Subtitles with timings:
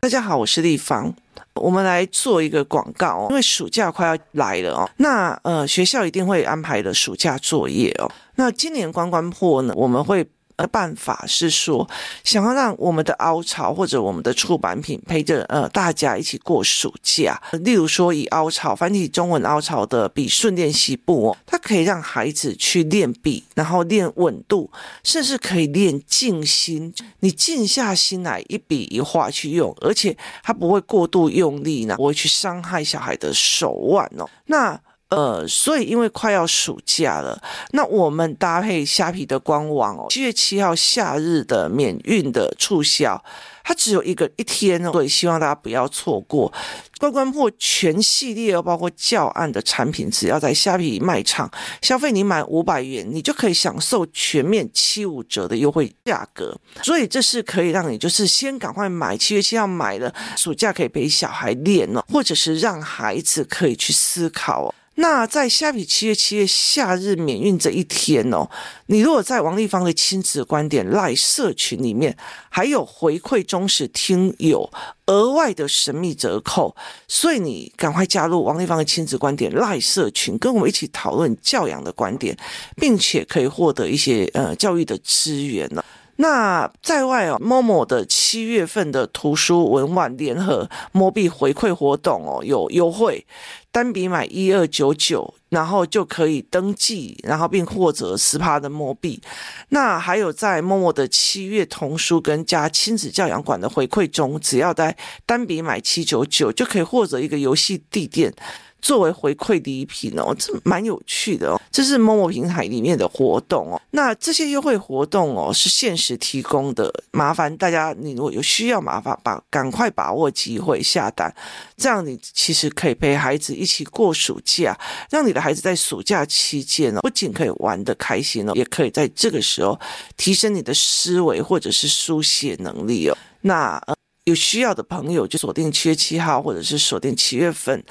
[0.00, 1.12] 大家好，我是立方。
[1.54, 4.90] 我们来做一个广告哦，因为暑假快要来了哦。
[4.98, 8.10] 那呃，学校一定会安排的暑假作业哦。
[8.36, 10.28] 那今年关关破呢，我们会。
[10.56, 11.86] 呃，办法是说，
[12.24, 17.40] 想要让我们的凹槽或者我们的出版品陪着呃大家一起过暑假。
[17.60, 24.70] 例如说，以凹槽繁体中文凹槽的笔顺练习簿哦，它可以让孩子去练笔，然后练稳度，
[25.04, 26.94] 甚至可以练静心。
[27.20, 34.26] 你静下心来，一笔一画去用，而且它不会过度用力呢，不会去伤害小孩的手腕哦。
[34.46, 34.80] 那。
[35.08, 43.22] 呃，所以因为快要暑假了，那我们搭配虾皮的官网哦，七月七号夏日的免运的促销，
[43.62, 46.52] 它只有一个一天哦，所以希望大家不要错过。
[46.98, 51.48] 关关破全系列哦，包括教案的产品，只要在虾皮卖场
[51.82, 56.58] 消费，你满五百元，你就可以享受全面七五折的优惠价格。
[56.82, 64.74] 所以这是可以让你就是先赶快买，七月七号买了，暑假可以陪小孩练哦，或者是让孩子可以去思考哦。
[64.98, 68.48] 那在虾皮七月七日夏日免运这一天哦，
[68.86, 72.16] 你如果在王立芳的亲子观点赖社群里面，
[72.48, 74.70] 还有回馈忠实听友
[75.06, 76.74] 额外的神秘折扣，
[77.06, 82.34] 所以你赶快加入王立芳的亲子观点赖社群，跟我们一起讨论教养的观点，
[82.76, 85.84] 并且可以获得一些呃教育的资源呢。
[86.16, 93.26] 那在外哦，Momo 的七月份的图书文玩联合摸币回馈活动哦，有优惠。
[93.70, 99.20] 单笔买一二九九，然后就可以登记，然后并获得十趴的摸币。
[99.68, 108.32] 那还有在 Momo 的七月童书跟加亲子教养馆的回馈中，只要在单笔买七九九，就可以获得一个游戏地垫。
[108.80, 111.60] 作为回馈礼品哦，这蛮有趣的哦。
[111.70, 113.80] 这是某某平台里面的活动哦。
[113.90, 121.34] 那这些优惠活动哦，是限时提供的，麻烦大家，你如果有需要，麻烦把赶快把握机会下单，
[121.76, 124.78] 这样你其实可以陪孩子一起过暑假，
[125.10, 129.78] 让你的孩子在暑假期间哦，不仅可以玩得开心哦，也可以在这个时候
[130.16, 133.16] 提升你的思维或者是书写能力哦。
[133.42, 133.82] 那，
[134.24, 137.82] 有需要的朋友就锁定七月七号，或者是锁定七月份。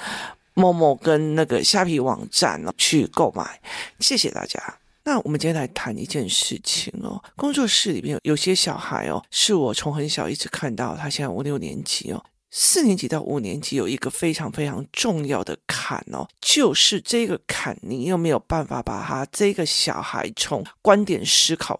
[0.56, 3.60] 某某跟那个虾皮网站哦去购买，
[4.00, 4.58] 谢谢大家。
[5.04, 21.78] 那我们今天来谈一件事情哦，工作室里面有些小孩哦，是我从很小一直看到，他现在五六年级哦，四年级到五年级有一个非常非常重要的坎哦，就是这个坎，你有没有办法把他这个小孩从观点思考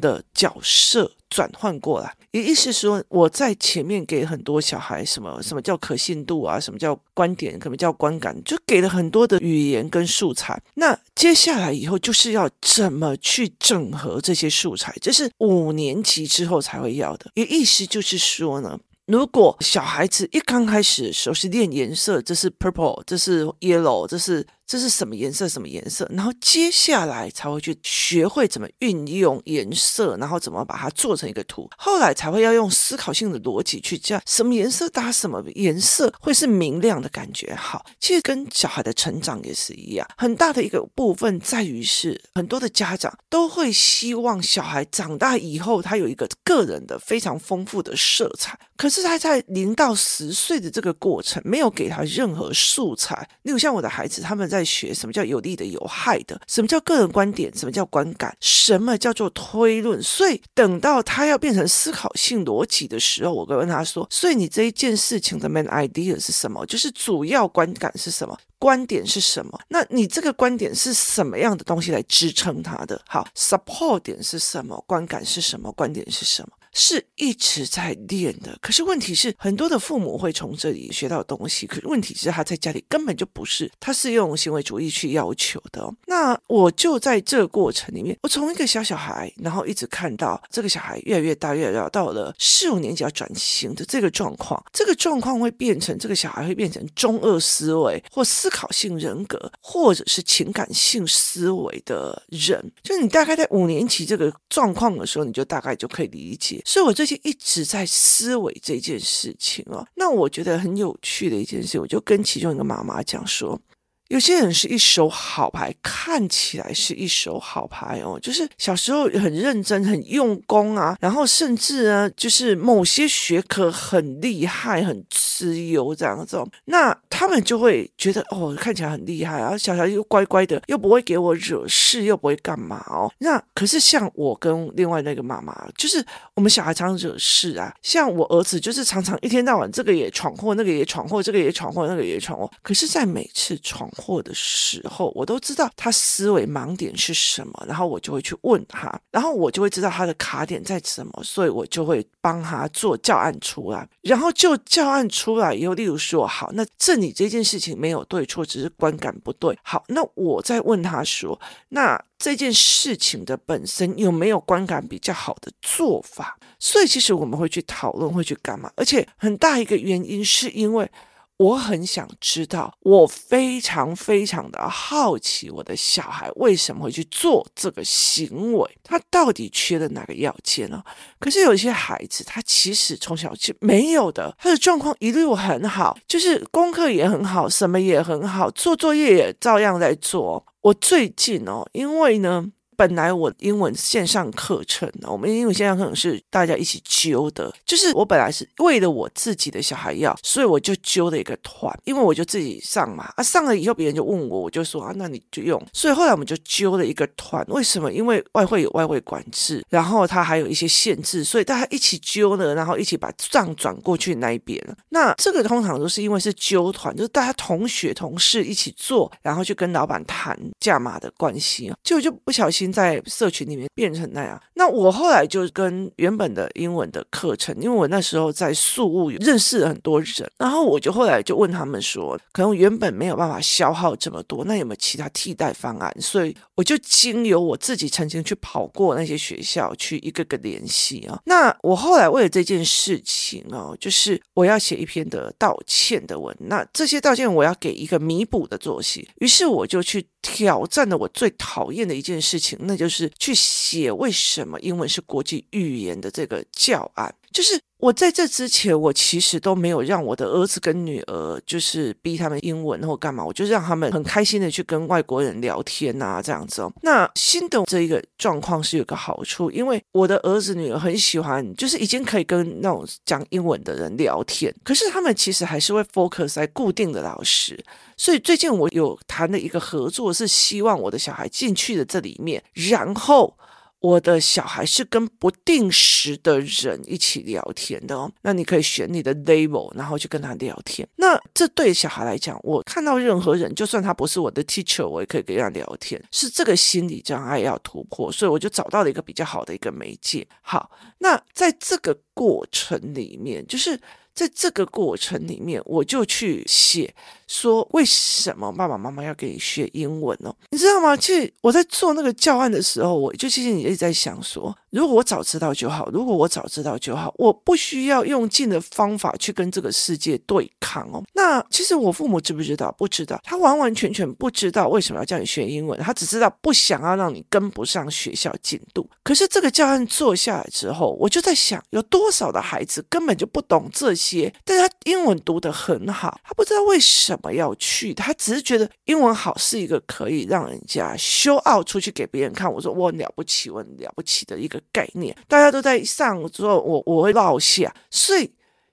[0.00, 10.58] 的角色转换过来，也意思是说，我在前面给很多小孩什么什么叫可信度啊，什么叫观点，什么叫观感，就给了很多的语言跟素材。
[10.76, 17.30] 那接下来以后就是要怎么去整合这些素材，这是五年级之后才会要的。
[17.34, 18.78] 也意思就是说呢。
[19.06, 25.48] 如果小孩子一刚开始的时候是练颜色，这是 purple，这是 yellow，这是这是什么颜色？
[25.48, 26.04] 什么颜色？
[26.12, 31.70] 然后接下来才会去学会怎么运用颜色，然后怎么把它做成一个图。
[31.78, 37.54] 后来才会要用思考性的逻辑去讲什么颜色搭什么颜色会是明亮的感觉。
[37.54, 48.96] 好，其实跟小孩的成长也是一样，很大的一个部分在于是很多的家长都会希望小孩长大以后他有一个个人的非常丰富的色彩，可。
[48.96, 53.28] 是他在零到十岁的这个过程，没有给他任何素材。
[53.42, 60.02] 例如像我的孩子，他们在在学什么叫有利的、有害的，什么叫个人观点，什么叫观感，什么叫做推论。
[60.02, 66.64] 所以等到他要变成思考性逻辑的时候，我会问他说：“所以你这一件事情的 main idea 是什么？
[66.66, 68.36] 就是主要观感是什么？
[68.58, 69.60] 观点是什么？
[69.68, 73.00] 那你这个观点是什么样的东西来支撑他的？
[73.06, 74.82] 好，support 点是什么？
[74.86, 75.70] 观感是什么？
[75.72, 85.94] 观点是什么？”是一直在练的，可是问题是很多的父母会从这里学到东西，可是问题是他在家里根本就不是，他是用行为主义去要求的哦。
[86.06, 102.62] 那我就在这个过程里面，我从一个小小孩，然后一直看到这个小孩越来越大，越来越大到了四五年级要转型的这个状况，这个状况会变成这个小孩会变成中二思维或思考性人格，或者是情感性思维的人。
[102.82, 106.62] 就你大概在五年级这个状况的时候，你就大概就可以理解。
[106.68, 109.86] 所以，我最近一直在思维这件事情哦。
[109.94, 113.58] 那我觉得很有趣的一件事，我就跟其中一个妈妈讲说：
[114.08, 126.36] 有些人是一手好牌，看起来是一手好牌哦，就是小时候很认真、很用功啊，然后甚至呢，就是某些学科很厉害、很资优这样子。
[126.36, 133.10] 哦那他们就会觉得哦，看起来很厉害啊，小孩又乖乖的，又不会给我惹事，又不会干嘛哦。
[133.18, 136.04] 那可是像我跟另外那个妈妈，就是
[136.34, 137.74] 我们小孩常惹事啊。
[137.82, 142.50] 像我儿子，就是常常一天到晚这个也闯祸，那个也闯祸，这个也闯祸，那个也闯祸。
[142.62, 153.88] 可是，在每次闯祸的时候，我都知道他思维盲点是什么，然后我就会去问他，然后我就会知道他的卡点在什么，所以我就会帮他做教案出来。
[154.02, 159.58] 然后就教案出来以后，例如说，好，那这里这件事情没有对错，只是观感不对。
[159.62, 161.38] 好，那我再问他说，
[161.70, 166.38] 那这件事情的本身有没有观感比较好的做法？
[166.58, 168.70] 所以其实我们会去讨论，会去干嘛？
[168.76, 170.90] 而且很大一个原因是因为。
[171.38, 178.78] 我很想知道，我非常非常的好奇，我的小孩为什么会去做这个行为？
[178.82, 180.82] 他到底缺了哪个要件呢？
[181.18, 190.46] 可是有一些孩子，他其实从小就没有的，他的状况一路很好，就是功课也很好，什么也很好，做作业也照样在做。
[190.62, 192.50] 我最近哦，因为呢。
[192.76, 207.90] 本来我英文线上课程呢，我们英文线上课程是大家一起揪的，就是我本来是为了我自己的小孩要，所以我就揪了一个团，因为我就自己上嘛，啊上了以后别人就问我，我就说啊那你就用，所以后来我们就揪了一个团，为什么？
[207.90, 214.62] 因为外汇有外汇管制，然后它还有一些限制，所以大家一起揪呢，然后一起把账转过去那一边。
[214.90, 222.65] 那这个通常都是因为是揪团，就是大家同学同事一起做，然后就跟老板谈价码的关系，就就不小心。
[222.72, 235.94] 在社群里面变成那样，那我后来就跟原本的英文的课程，因为我那时候在宿雾认识了很多人，然后我就后来就问他们说，可能原本没有办法消耗这么多，那有没有其他替代方案？
[236.00, 241.20] 所以我就经由我自己曾经去跑过那些学校，去一个个联系啊。
[241.24, 252.55] 那我后来为了这件事情哦，就是我要写一篇的道歉的文，那这些道歉我要给一个弥补的作息，于是我就去挑战了我最讨厌的一件事情。
[252.60, 257.60] 那就是去写为什么英文是国际语言的这个教案，就是。
[257.78, 266.72] 我在这之前，我其实都没有让我的儿子跟女儿，就是逼他们英文或干嘛，我就让他们很开心的去跟外国人聊天啊，这样子哦。
[266.80, 277.62] 那新的这一个状况是有个好处，因为我的儿子女儿很喜欢，就是已经可以跟那种讲英文的人聊天，可是他们其实还是会 focus 在固定的老师。
[277.98, 283.36] 所以最近我有谈了一个合作，是希望我的小孩进去的这里面，然后。
[283.80, 290.88] 我的小孩是跟不定时的人一起聊天的哦，那你可以选你的 level，然后去跟他聊天。
[290.96, 296.02] 那这对小孩来讲，我看到任何人，就算他不是我的 teacher，我也可以跟他聊天。
[296.10, 300.26] 是这个心理障碍要突破，所以我就找到了一个比较好的一个媒介。
[300.40, 303.78] 好，那在这个过程里面，就是。
[304.16, 306.94] 在这个过程里面，我就去写
[307.26, 310.34] 说，为什么爸爸妈妈要给你学英文哦？
[310.50, 310.96] 你知道吗？
[310.96, 321.02] 其实我在做那个教案的时候，我就其实也一直在想说，如果我早知道就好，如果我早知道就好，我不需要用尽的方法去跟这个世界对抗哦。
[321.14, 322.74] 那其实我父母知不知道？
[322.78, 328.88] 不知道，他完完全全不知道为什么要叫你学英文，他只知道不想要让你跟不上学校进度。
[329.02, 334.32] 可是这个教案做下来之后，我就在想，有多少的孩子根本就不懂这些。
[334.44, 342.52] 但是他英文读得很好，他不知道为什么么要去，他只是觉得英文好是一个可以让人家修奥出去给别人看。
[342.52, 345.16] 我说我了不起，我很了不起的一个概念。
[345.28, 347.74] 大家都在上之后，我我会落下。
[347.90, 348.30] 所以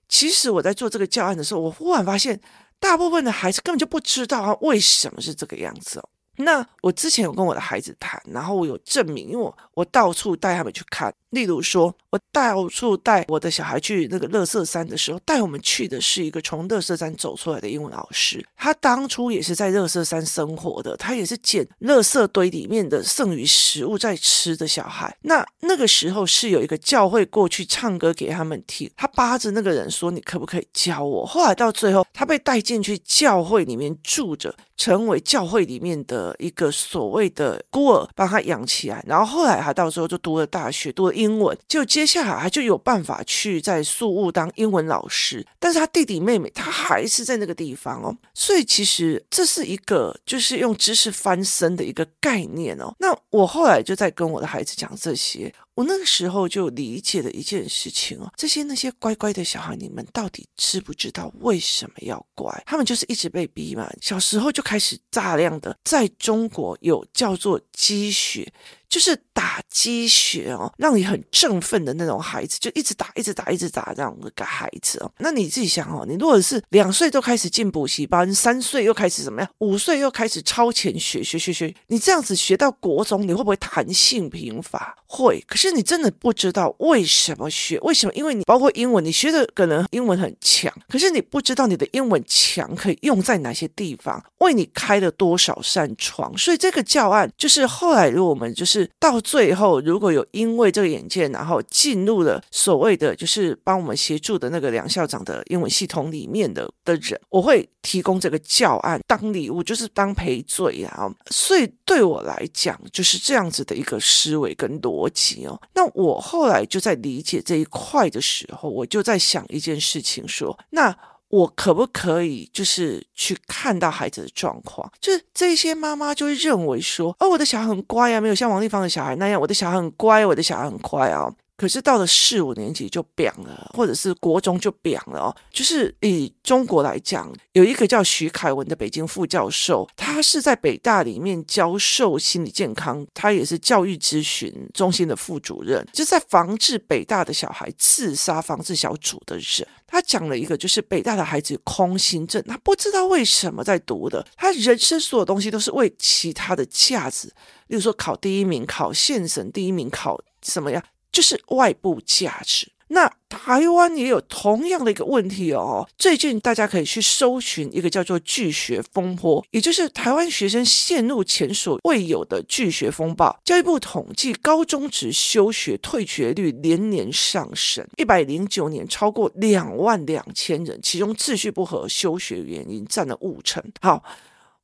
[0.07, 2.39] 其实我在做这个教案的时候，我忽然发现，
[2.79, 6.09] 大部分的孩子根本就不知道他为什么是这个样子哦。
[6.37, 11.13] 那我之前有跟我的孩子谈，然后我有证明，因为我我到处带他们去看。
[11.29, 18.45] 例如说，我到处带我的小孩去那个乐色山的时候，带我们去的是一个从乐色山走出来的英文老师。
[18.55, 25.17] 他当初也是在乐色山生活的，他也是捡乐色堆里面的剩余食物在吃的小孩。
[25.21, 39.03] 那那个时候是有一个教会过去唱歌给他们听，他巴着那个人说：“你可不可以教我？”后来到最后，他被带进去教会里面住着，成为教会里面的一个所谓的孤儿，帮他养起来。
[39.05, 41.33] 然后后来他到时候就读了大学，读了英。
[41.33, 52.93] 文，就接下来他就有办法去在宿雾当英文老师，但是他弟弟妹妹他还是在那个地方哦，所以其实这是一个就是用知识翻身的一个概念哦。
[52.99, 62.63] 那我后来就在跟我的孩子讲这些，我那个时候就理解了一件事情哦，这些那些乖乖的小孩，你们到底知不知道为什么要乖？
[62.65, 68.51] 他们就是一直被逼嘛，小时候就开始大量的在中国有叫做积雪。
[68.93, 75.11] 就是打鸡血哦，让你很振奋的那种孩子，就一直打，一直打，一直打这样的个孩子哦。
[75.17, 79.49] 那你自己想哦，你如果是两岁都开始进补习班，三岁又开始怎么样？
[79.57, 84.95] 五岁又开始超前学学学学，你这样子学到国中，你会不会弹性贫乏？
[85.07, 85.43] 会。
[85.47, 87.79] 可是你真的不知道为什么学？
[87.79, 88.13] 为什么？
[88.13, 96.31] 因为你包括英文，你学的可能英文很强，可是你不知道你的英文强可以用在哪些地方，为你开了多少扇窗。
[96.37, 98.82] 所以这个教案就是后来，如果我们就是。
[98.99, 111.09] 到最后，如果有因为这个眼界，然后进入了所谓的就是帮我们协助的那个梁校长的英文系统里面的的人，我会提供这个教案当礼物，就是当赔罪啊。
[111.29, 115.59] 所以对我来讲，就是这样子的一个思维跟逻辑哦。
[115.73, 120.95] 那我后来就在理解这一块的时候，我就在想一件事情，说那。
[121.33, 124.87] 我可不可以就是去看到孩子的状况？
[125.01, 131.33] 就是这些妈妈就会认为说，哦，我的小孩很乖啊，没有像王立芳的小孩那样，我的小孩很乖，我的小孩很乖啊。
[131.63, 135.35] 可是到了四五年级就变了，或者是国中就变了哦。
[135.49, 149.65] 就是以中国来讲，有一个叫徐凯文的北京副教授，他是在北大里面教授心理健康，他也是教育咨询中心的副主任，就在防治北大的小孩自杀防治小组的人。
[149.87, 157.29] 他讲了一个，就是北大的孩子空心症，他不知道为什么在读的，他人生所有东西都是为其他的价值，
[157.67, 160.83] 例如说考第一名、考县省第一名、考什么呀？
[161.13, 162.69] 就是外部价值。
[162.89, 165.87] 那台湾也有同样的一个问题哦。
[165.97, 173.35] 最近大家可以去搜寻一个叫做“拒学风波”，也就是台湾学生陷入前所未有的拒学风暴。
[173.45, 183.63] 教育部统计，高中职休学退学率连年上升，一百零九年超过两万两千人，其中秩序不合休学原因占了五成。
[183.81, 184.03] 好。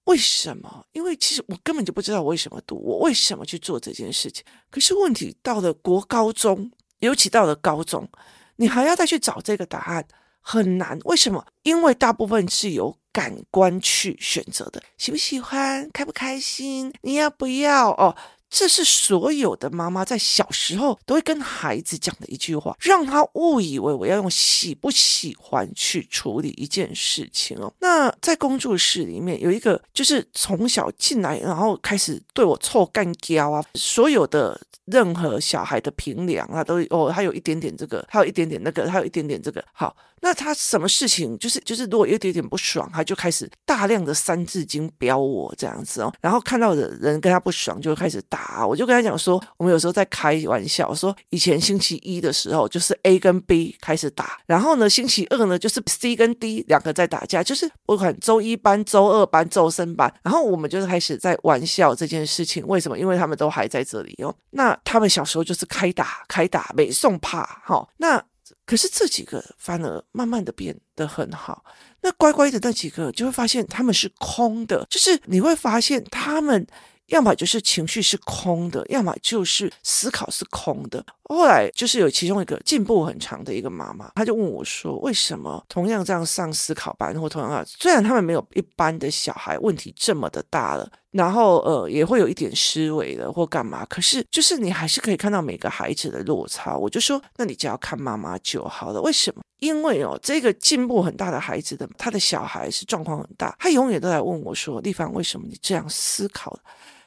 [0.10, 0.84] 为什么？
[0.92, 4.44] 因为其实我根本就不知道我为什么读，我为什么去做这件事情。
[4.72, 8.10] 可是问题到了国高中，尤其到了高中，
[8.56, 10.04] 你还要再去找这个答案，
[10.42, 10.98] 很难。
[11.06, 11.46] 为什么？
[11.62, 18.16] 因为大部分是由感官去选择的，喜不喜欢，开不开心，你要不要哦。
[18.50, 27.72] 这是所有的妈妈在小时候都会跟孩子讲的一句话，让他误以为我要用喜不喜欢去处理一件事情哦。
[27.80, 39.96] 那在工作室里面有一个，就是从小进来，然后开始对我臭干譙啊，所有的任何小孩的评量啊，都哦，他有一点点这个，他有一点点那个，他有一点点这个，好。
[40.22, 48.39] 那他什么事情就是就是，如果有一点点不爽，他就开始大量的三字经飙我这样子哦，然后看到的人跟他不爽，就开始打。
[48.40, 62.66] 啊我就跟他讲说，我们有时候在开玩笑说，以前星期一的时候就是 A 跟 B 开始打，然后呢星期二呢就是 C 跟 D 两个在打架，就是不管周一班、周二班、周三班，然后我们就是开始在玩笑这件事情。
[62.68, 62.98] 为什么？
[62.98, 64.34] 因为他们都还在这里哦。
[64.52, 67.88] 那他们小时候就是开打开打，没送怕哈。
[67.98, 68.24] 那。
[68.66, 71.64] 可是这几个反而慢慢的变得很好，
[72.02, 76.66] 那乖乖的那几个就会发现他们是空的，就是你会发现他们。
[77.10, 81.04] 要么就是情绪是空的，要么就是思考是空的。
[81.24, 99.00] 后来就是有其中一个进步很长的一个妈妈，她就问我说：“为什么同样这样上思考班，或同样虽然他们没有一般的小孩问题这么的大了，然后呃也会有一点思维的或干嘛，可是就是你还是可以看到每个孩子的落差。”我就说：“那你只要看妈妈就好了。
[99.02, 99.44] 为什么？
[99.60, 106.58] 因为哦，这个进步很大的孩子的他的小孩是状况很大，他永远都在问我说：‘丽芳，为什么你这样思考？’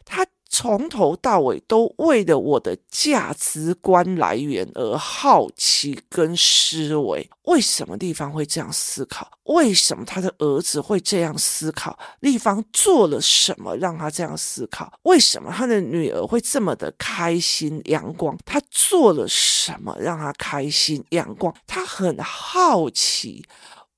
[0.05, 9.31] 他从头到尾都为了我的价值观来源而好奇跟思维，为什么丽芳会这样思考？
[9.45, 11.99] 为什么他的儿子会这样思考？
[12.21, 14.93] 立方做了什么让他这样思考？
[15.05, 18.37] 为什么他的女儿会这么的开心阳光？
[18.45, 21.55] 他做了什么让他开心阳光？
[21.67, 23.43] 他很好奇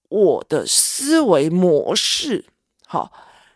[0.09, 2.45] 我的思维模式。
[2.87, 3.11] 好，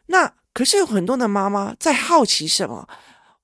[0.07, 0.33] 那。
[0.59, 2.89] 可是有很多的妈妈在好奇什么？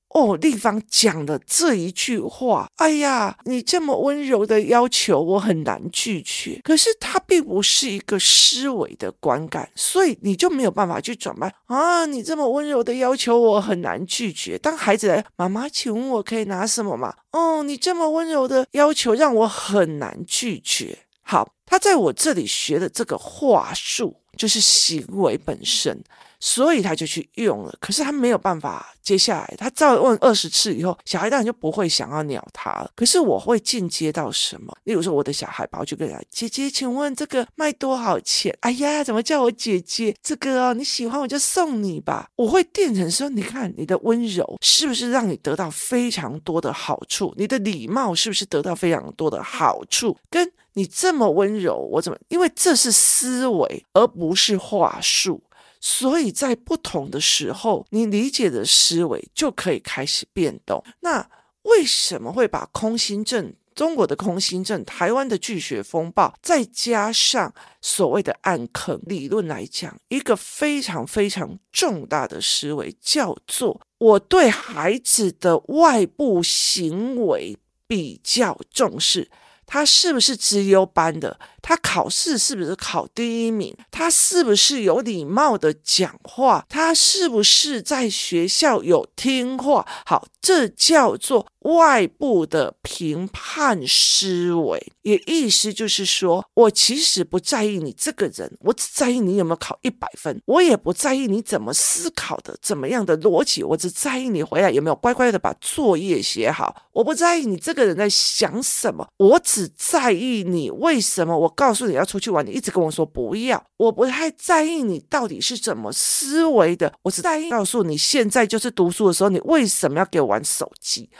[0.08, 6.60] 哦，丽芳讲的这一句话，哎呀，你这么温柔的要求，我很难拒绝。
[6.64, 12.04] 可是它并不是一个思维的观感，所以你就没有办法去转变啊！
[12.04, 14.58] 你这么温柔的要求，我很难拒绝。
[14.58, 17.14] 当孩子来，妈妈，请问我可以拿什么吗？
[17.30, 20.98] 哦，你这么温柔的要求，让我很难拒绝。
[21.22, 26.02] 好，他在我这里学的这个话术，就是行为本身。
[26.44, 27.74] 所以他就去用了。
[27.80, 32.90] 可是他没有办法，接下来他再问二十次以后，小孩当然就不会想要鸟他了。
[32.94, 34.76] 可是我会进阶到什么？
[34.84, 38.54] 例如说，我的小孩跑去跟人家姐姐，请问这个卖多少钱？
[38.60, 40.14] 哎呀，怎么叫我姐姐？
[40.22, 42.28] 这个哦，你喜欢我就送你吧。
[42.36, 47.32] 我会变成说，你看你的温柔是不是让你得到非常多的好处？
[47.38, 50.14] 你的礼貌是不是得到非常多的好处？
[50.28, 52.18] 跟你这么温柔，我怎么？
[52.28, 55.40] 因为这是思维，而不是话术。
[55.86, 60.82] 所以在不同的时候，你理解的思维就可以开始变动。
[61.00, 61.28] 那
[61.64, 79.30] 为什么会把空心症、中国的空心症、台湾的巨学风暴，再加上所谓的暗坑理论来讲，一个非常非常重大的思维叫做我对孩子的外部行为比较重视。
[79.66, 81.38] 他是不是资优班的？
[81.66, 83.74] 他考试是不是考第一名？
[83.90, 86.66] 他是不是有礼貌的讲话？
[86.68, 89.86] 他是不是在学校有听话？
[90.04, 94.92] 好，这叫做外部的评判思维。
[95.00, 100.38] 也意思就是说，我其实不在意你这个人，我只在意你有没有考一百分。
[100.44, 106.76] 我也不在意你怎么思考的，怎么样的逻辑，我只在意你回来有没有乖乖的把作业写好。
[106.92, 111.53] 我不在意你这个人在想什么，我只在意你为什么我。
[111.56, 121.10] 告诉你要出去玩，你一直跟我说不要，我不太在意你到底是怎么思维的，我只在意告诉你现在就是读书的时候，你为什么要给我玩手机？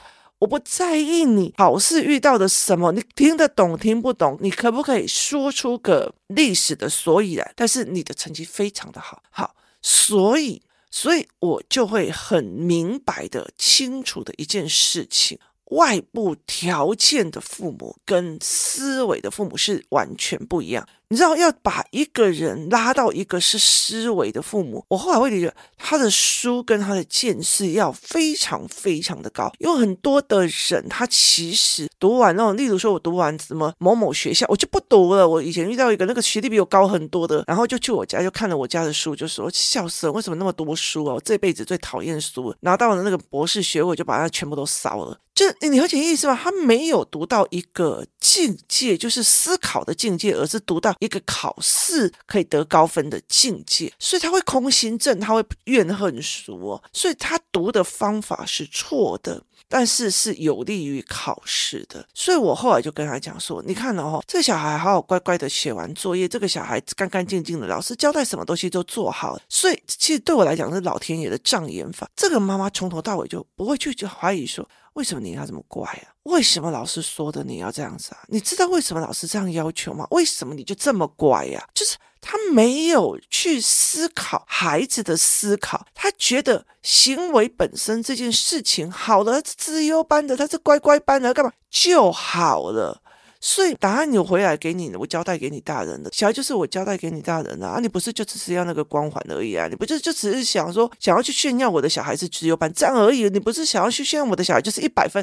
[0.40, 7.52] 我不在意你考试遇到的什么，你听得懂听不懂，你可不可以说出个历史的所以然？
[7.56, 10.60] 但是你的成绩非常的好，好，所以，
[10.90, 15.38] 所以我就会很明白的、清楚的一件事情。
[15.71, 20.87] 外部条件的父母跟思维的父母是完全不一样。
[21.08, 29.52] 你知道要把一个人拉到一个是思维的父母，我后来会理解他的书跟他的见识要非常非常的高。
[29.58, 35.28] 有很多的人，他其实读完那种，例如说我读完什么某某学校，我就不读了。
[35.28, 41.14] 我以前遇到一个那个学历比我高很多的，然后就去我家就看了我家的书，就说笑死了，为什么那么多书啊？
[41.14, 45.18] 我这辈子最讨厌书了，拿到了那个博士学位，就把它全部都烧了。
[45.34, 46.40] 就你了解意思吧？
[46.40, 50.93] 他没有读到一个境界，就是思考的境界，而是读到。
[51.00, 62.06] 一个考试可以得高分的境界，所以他会空心症，他会怨恨书哦，所以他读的方法是错的，但是是有利于考试的。
[62.14, 69.38] 所以我后来就跟他讲说：“你看哦，这个小孩好好乖乖的写完作业，这个小孩干干净净的，老师交代什么东西都做好。
[69.49, 72.08] 所以其实对我来讲是老天爷的障眼法。
[72.16, 76.11] 这个妈妈从头到尾就不会去怀疑说。”为什么你要这么乖啊？
[76.25, 78.25] 为什么老师说的你要这样子啊？
[78.28, 80.07] 你知道为什么老师这样要求吗？
[80.11, 81.69] 为什么你就这么乖呀？
[81.75, 93.02] 就是他没有去思考孩子的思考，他觉得行为本身这件事情好了，自优班的他是乖乖班的，干嘛就好了。
[93.47, 97.78] 所以答案有回来给你，我交代给你大人的，小孩就是我交代给你大人的啊！
[97.78, 99.69] 你不是就只是要那个光环而已啊？
[99.69, 103.28] 你不就就只是想说想要去炫耀我的小孩是资优班这样而已？
[103.28, 105.23] 你不是想要去炫耀我的小孩就是一百分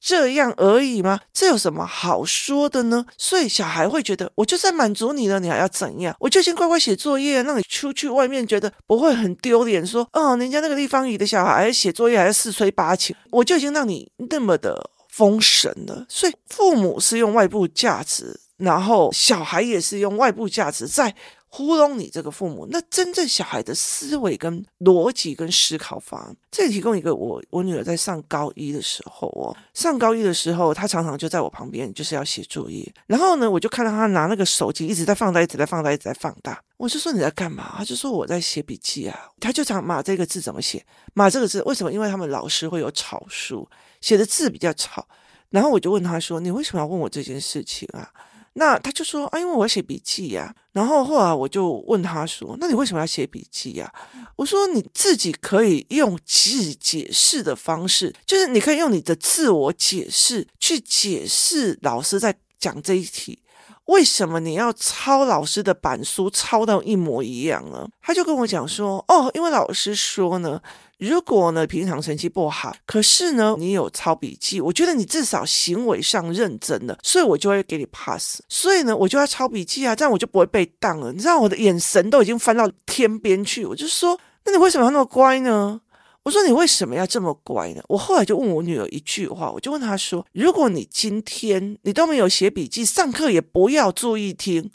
[0.00, 1.18] 这样而已吗？
[1.32, 3.04] 这有什么好说的呢？
[3.18, 6.14] 所以小孩会觉得我就在满足你了，你还要怎样？
[6.20, 9.84] 我就先乖乖写作业，让你出去外面觉得不会很丢脸。
[9.84, 14.90] 说哦，人家那个地方语的小孩写作业还是四吹八请，我就已经让你那么的。
[15.16, 21.14] 封神了，所以父母是用外部价值，然后小孩也是用外部价值在
[21.48, 22.66] 糊弄你这个父母。
[22.70, 32.92] 那真正小孩的思维跟逻辑跟思考方，这里提供一个我我女儿在上高一的时候哦，上高一的时候，她常常就在我旁边，就是要写作业。
[33.06, 36.62] 然后呢，我就看到她拿那个手机一直在放大，一直在放大，一直在放大。
[36.76, 37.74] 我就说你在干嘛？
[37.78, 39.30] 她就说我在写笔记啊。
[39.40, 40.84] 她就讲马这个字怎么写？
[41.14, 41.92] 马这个字为什么？
[41.92, 43.68] 因为他们老师会有草书。
[44.02, 45.08] 写的字比较吵，
[45.48, 48.08] 然后我就问他说：“你为什么要问我这件事情啊？”
[48.58, 53.92] 那他就说：“啊，因为我要写笔记呀。”然后后来我就问他说：“那你为什么要写笔记呀？”
[54.36, 63.38] 我说：“你自己可以用自己解释的方式，就是你可以用你的自我解释去解释老师在讲这一题。
[63.86, 70.60] 为什么你要抄老师的板书抄到一模一样呢？”他就跟我讲说：“哦，因为老师说呢。”
[70.98, 78.40] 如果呢，平常成绩不好，可是呢，你有抄笔记，我觉得你至少行为上认真了，所以我就会给你 pass。
[78.48, 81.12] 所以呢，我就要抄笔记啊，这样我就不会被当了。
[81.12, 85.78] 你知道我的眼神都已经翻到天边去，我就说，那你为什么要那么乖呢？
[86.26, 87.80] 我说你为什么要这么乖呢？
[87.86, 94.68] 我后来就问我女儿一句话，我就问她说，如果你今天你都没有写笔记，上课也不要注意听。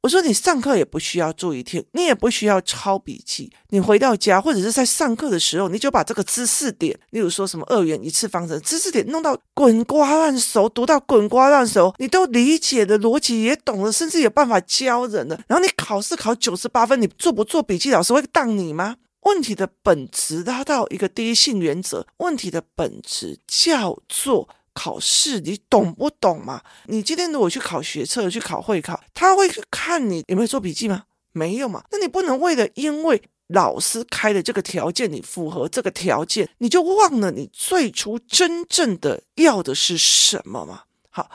[0.00, 3.48] 我说你上课也不需要注意听，你也不需要抄笔记。
[3.68, 15.38] 你回到家或者是在上课的时候，你就把这个知识点，例如说什么二元一次方程知识点弄到滚瓜烂熟，读到滚瓜烂熟，你都理解的逻辑也懂了，甚至有办法教人了。
[15.46, 18.96] 然后你考试考九十八分，你做不做笔记，老师会当你吗？
[19.22, 24.48] 问题的本质拉到一个第一性原则，问题的本质叫做。
[24.74, 26.62] 考试你懂不懂嘛？
[26.86, 31.02] 你今天如果去考学测，去考会考，他会看你有没有做笔记吗？
[31.32, 31.82] 没有嘛？
[31.90, 40.82] 那你不能为了因为老师开的这个条件，你符合这个条件，你就忘了你最初真正的要的是什么嘛？
[41.10, 41.28] 好，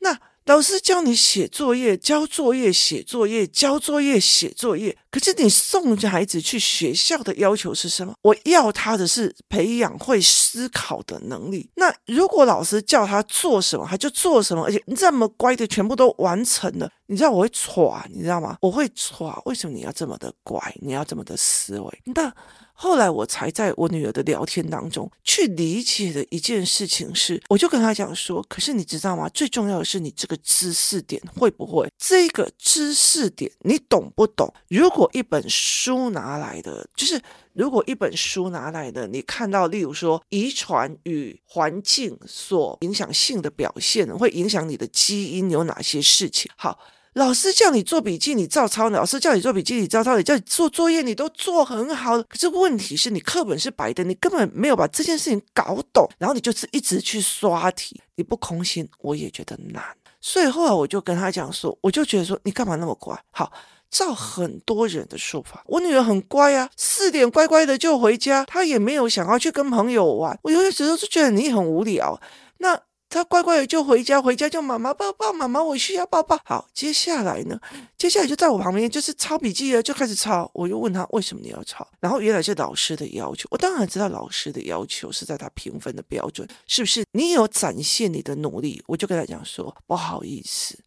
[0.00, 0.18] 那。
[0.48, 4.96] 老师教你写作业、交作业、写作业、交作业、写作业。
[5.10, 8.14] 可是你送孩子去学校的要求是什么？
[8.22, 11.70] 我要他的是培养会思考的能力。
[11.76, 18.58] 那如果老师叫他做什么，他就做什么，而且这么乖的全部都完成了，你知道我会喘，你知道吗？
[18.60, 19.34] 我会喘。
[19.46, 20.60] 为什么你要这么的乖？
[20.80, 22.02] 你要这么的思维？
[22.04, 22.32] 那。
[22.80, 29.28] 后来我才在我女儿的聊天当中去理解的一件事情是，我就跟她讲说，可是你知道吗？
[29.30, 31.90] 最重要的是你这个知识点会不会？
[31.98, 34.54] 这个知识点你懂不懂？
[34.68, 37.18] 如果果一本书拿来的，就是
[37.54, 46.50] 如果一本书拿来的，你看到，例如说遗传与环境所影响性的表现，会影响你的基因有哪些事情？
[46.56, 46.78] 好。
[47.14, 52.22] 老师叫你做笔记，你照抄；老师叫你做笔记，你照抄；你叫你做作业，你都做很好。
[52.22, 59.82] 可是问题是你课本是白的，你根本没有把这件事情搞懂，然后你就是一直去刷题，你不空心，我也觉得难。
[60.20, 63.18] 所以后来我就跟他讲说，我就觉得说，你干嘛那么乖？
[63.32, 63.50] 好，
[63.90, 70.38] 照很多人的说法，我女儿很乖啊，四点乖乖的就回家，她也没有想要去跟朋友玩。
[70.42, 72.20] 我有些时候就觉得你很无聊，
[72.58, 72.80] 那。
[73.10, 76.38] 他乖乖的就回家，回家就妈妈抱抱妈妈，我需要抱抱。
[76.44, 77.58] 好，接下来呢？
[77.96, 80.50] 接下来就在我旁边，就是抄笔记了，就开始抄。
[80.52, 81.88] 我就问他为什么你要抄？
[82.00, 83.48] 然后原来是老师的要求。
[83.50, 87.02] 我当然知道老师的要求是在他评分的标准，是不是？
[87.12, 90.78] 你有展现你的努力，我就跟他讲说不好意思，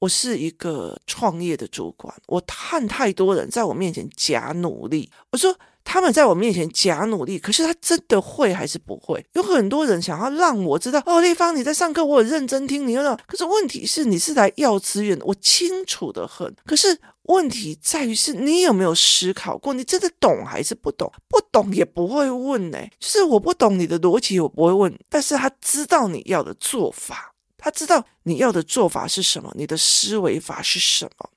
[0.00, 5.08] 我是一个创业的主管，我看太多人在我面前假努力。
[5.30, 5.56] 我说。
[5.82, 9.24] 他们在我面前假努力，可是他真的会还是不会？
[9.32, 12.94] 有很多人想要让我知道哦，丽芳你在上课，我很认真听你。
[13.26, 16.54] 可是问题是你是来要资源的，我清楚得很。
[16.64, 19.72] 可是问题在于是你有没有思考过？
[19.72, 21.10] 你真的懂还是不懂？
[21.26, 22.78] 不懂也不会问呢。
[23.00, 24.96] 就是我不懂你的逻辑，我不会问。
[25.08, 27.29] 但是他知道你要的做法，
[27.60, 31.30] 他知道你要的做法是什么，你的思维法是什么。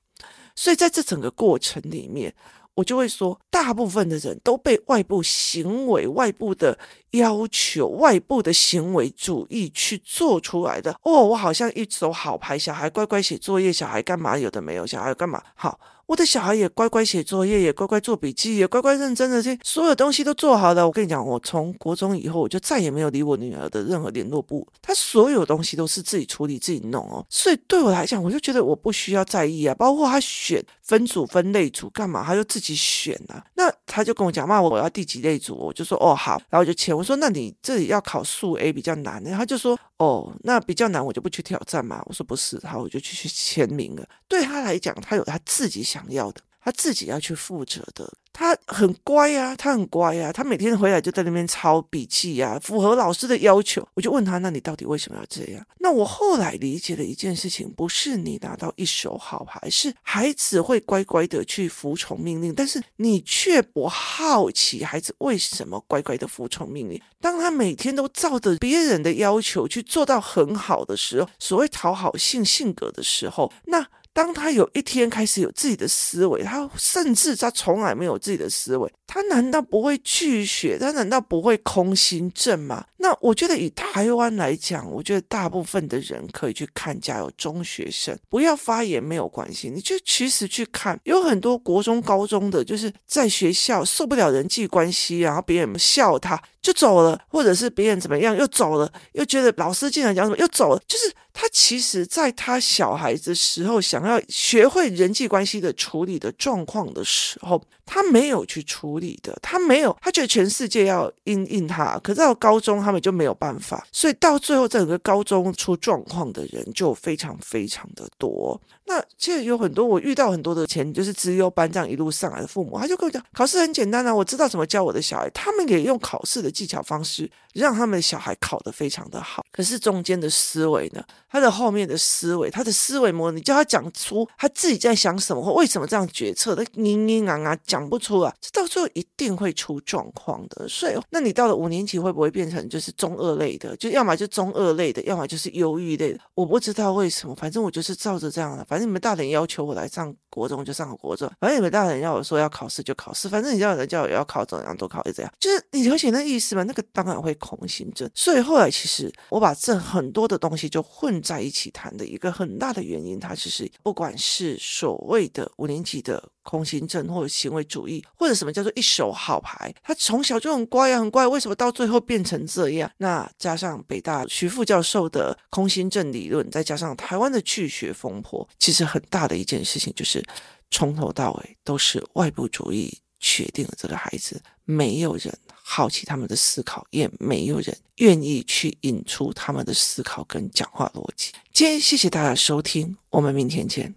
[0.56, 2.34] 所以在这整个过程里面。
[2.76, 6.76] 我就会说，大部分的人都被外部行为、外部的
[7.10, 10.90] 要求、外部的行为主义去做出来的。
[11.04, 14.36] 哦，我好像一手好牌，小孩乖乖写作业，小孩干嘛？
[14.36, 15.40] 有的没有，小孩干嘛？
[15.54, 15.78] 好。
[16.06, 20.86] 我的小孩也乖乖写作业，也乖乖做笔记，也乖乖认真的，这所有东西都做好了。
[20.86, 27.24] 我跟你讲，我从国中以后，我就再也没有理我女儿的任何联络部，她所有东西都是自己处理、自己弄哦。
[27.30, 29.74] 所以对我来讲，我就觉得我不需要在意啊。
[29.74, 33.44] 包括她选分组、分类组干嘛，他就自己选啊。
[33.54, 36.96] 那他就跟我讲嘛，我要第几类组，我就说哦好，然后我就签。
[36.96, 42.02] 我说那你这里要考数 A 比较难，他就说哦那比较难，我就不去挑战嘛。
[42.06, 44.04] 我说不是，好，我就去去签名了。
[44.26, 45.84] 对他来讲，他有他自己。
[45.84, 48.10] 想要的，他自己要去负责的。
[48.32, 53.86] 他很乖呀、啊，他很乖呀、啊，他每天回来就在那边抄笔记呀、啊，符合老师的要求。
[53.94, 55.64] 我就问他，那你到底为什么要这样？
[55.78, 67.00] 那我后来理解了一件事情，不是你拿到一手好牌，是孩子会乖乖的去服从命令，但是你却不好奇孩子为什么乖乖的服从命令。
[67.20, 73.86] 当他每天都照着别人的要求去做到很好的时候，所谓讨好性性格的时候，那。
[74.14, 80.78] 当他有一天开始有自己的思维，他甚至他从来没有自己的思维，他难道不会拒绝？
[80.78, 82.86] 他难道不会空心症吗？
[82.98, 101.12] 那我觉得以台湾来讲，我觉得大部分的人可以去看家有中学生，不要发言没有关系，你就其实去看，有很多国中高中的，就是在学校受不了人际关系，然后别人笑他就走了，或者是别人怎么样又走了，又觉得老师进来讲什么又走了，就是。
[101.34, 109.18] 他其实，在他小孩子时候，想要学会人际关系的处理的状况的时候，他没有去处理。
[109.22, 118.60] 的，他没有，他觉得全世界要因应他，可是到高中他们就没有办法，所以到最后整个高中出状况的人就非常非常的多。
[118.86, 131.02] 那其实有很多我遇到很多的前就是资优班这样一路上来的父母，他就跟我讲，考试很简单啊，我知道怎么教我的小孩，他们也用考试的技巧方式让他们的小孩考得非常的好，可是中间的思维呢，
[131.34, 140.68] 他的后面的思维，他的思维模，你叫他讲出他自己在想什么或为什么这样决策，他嘤嘤啊啊讲不出啊，这到最后一定会出状况的。
[140.68, 143.76] 所以，那你到了五年级会不会变成就是中二类的？
[143.78, 146.20] 就要么就中二类的，要么就是忧郁类的。
[146.36, 148.64] 我不知道为什么，反正我就是照着这样的。
[148.66, 155.32] 反正你们大人要求我来上国中就上国中，反正你们大人要我说要考试就考试，反正你叫人叫我要考怎样都考，就这样。
[155.40, 156.62] 就是你了解那意思吗？
[156.62, 158.08] 那个当然会恐心症。
[158.14, 172.90] 所以后来其实我把这很多的东西就混在一起谈的一个很大的原因，它其实不管是所谓的五年级的空心症，或者行为主义，或者什么叫做一手好牌，他从小就很乖呀，很乖，为什么到最后变成这样？
[172.98, 178.46] 那加上北大徐副教授的空心症理论，再加上台湾的拒学风波。
[178.58, 180.22] 其实很大的一件事情就是，
[180.70, 191.32] 从头到尾都是外部主义决定了这个孩子，没有人好奇他们的思考，也没有人愿意去引出他们的思考跟讲话逻辑。
[191.50, 193.94] 今天谢谢大家收听，我们明天见。